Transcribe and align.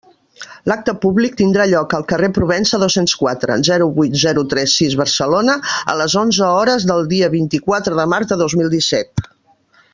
L'acte 0.69 0.93
públic 1.01 1.35
tindrà 1.41 1.67
lloc 1.73 1.93
al 1.97 2.05
carrer 2.11 2.29
Provença, 2.37 2.79
dos-cents 2.83 3.13
quatre, 3.25 3.59
zero 3.69 3.89
vuit 3.99 4.17
zero 4.23 4.45
tres 4.55 4.75
sis 4.81 4.97
Barcelona, 5.05 5.59
a 5.93 5.97
les 6.03 6.19
onze 6.25 6.51
hores 6.57 6.91
del 6.93 7.07
dia 7.15 7.33
vint-i-quatre 7.39 7.99
de 8.01 8.11
març 8.15 8.33
de 8.33 8.43
dos 8.45 8.61
mil 8.63 8.77
disset. 8.77 9.27